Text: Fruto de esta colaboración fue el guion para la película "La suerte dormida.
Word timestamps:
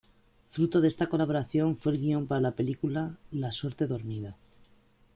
Fruto 0.49 0.81
de 0.81 0.87
esta 0.87 1.05
colaboración 1.09 1.75
fue 1.75 1.91
el 1.91 1.99
guion 1.99 2.25
para 2.25 2.41
la 2.41 2.55
película 2.55 3.19
"La 3.29 3.51
suerte 3.51 3.85
dormida. 3.85 4.35